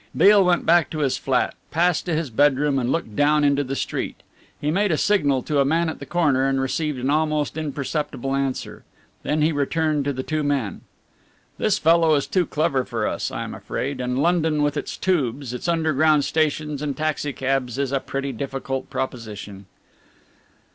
[0.17, 3.75] Beale went back to his flat, passed to his bedroom and looked down into the
[3.75, 4.23] street.
[4.59, 8.35] He made a signal to a man at the corner and received an almost imperceptible
[8.35, 8.83] answer.
[9.21, 10.81] Then he returned to the two men.
[11.59, 15.53] "This fellow is too clever for us, I am afraid, and London with its tubes,
[15.53, 19.67] its underground stations and taxi cabs is a pretty difficult proposition."